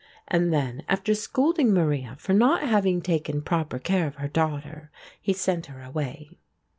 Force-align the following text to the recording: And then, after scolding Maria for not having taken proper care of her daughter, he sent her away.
And 0.27 0.51
then, 0.51 0.81
after 0.89 1.13
scolding 1.13 1.71
Maria 1.75 2.15
for 2.17 2.33
not 2.33 2.63
having 2.67 3.03
taken 3.03 3.43
proper 3.43 3.77
care 3.77 4.07
of 4.07 4.15
her 4.15 4.27
daughter, 4.27 4.89
he 5.21 5.31
sent 5.31 5.67
her 5.67 5.83
away. 5.83 6.39